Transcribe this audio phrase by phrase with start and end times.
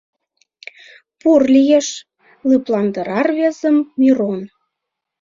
[1.19, 1.87] Пурлиеш,—
[2.47, 4.41] лыпландара рвезым Мирон.